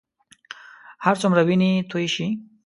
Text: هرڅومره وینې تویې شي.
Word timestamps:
هرڅومره 1.05 1.41
وینې 1.47 1.71
تویې 1.89 2.09
شي. 2.15 2.27